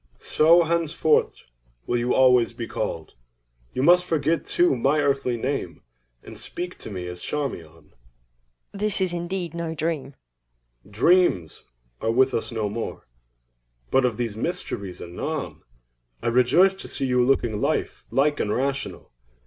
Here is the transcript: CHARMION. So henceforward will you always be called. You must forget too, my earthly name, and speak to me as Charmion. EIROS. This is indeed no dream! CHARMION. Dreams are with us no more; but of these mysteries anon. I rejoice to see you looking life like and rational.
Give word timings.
CHARMION. 0.17 0.27
So 0.27 0.63
henceforward 0.65 1.33
will 1.85 1.97
you 1.99 2.11
always 2.15 2.53
be 2.53 2.65
called. 2.65 3.13
You 3.71 3.83
must 3.83 4.03
forget 4.03 4.47
too, 4.47 4.75
my 4.75 4.99
earthly 4.99 5.37
name, 5.37 5.83
and 6.23 6.39
speak 6.39 6.75
to 6.79 6.89
me 6.89 7.05
as 7.05 7.21
Charmion. 7.21 7.89
EIROS. 7.91 7.93
This 8.73 8.99
is 8.99 9.13
indeed 9.13 9.53
no 9.53 9.75
dream! 9.75 10.15
CHARMION. 10.91 11.29
Dreams 11.29 11.63
are 12.01 12.09
with 12.09 12.33
us 12.33 12.51
no 12.51 12.67
more; 12.67 13.05
but 13.91 14.03
of 14.03 14.17
these 14.17 14.35
mysteries 14.35 15.03
anon. 15.03 15.61
I 16.23 16.29
rejoice 16.29 16.73
to 16.77 16.87
see 16.87 17.05
you 17.05 17.23
looking 17.23 17.61
life 17.61 18.03
like 18.09 18.39
and 18.39 18.51
rational. 18.51 19.11